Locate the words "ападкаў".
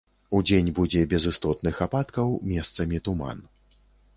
1.87-2.27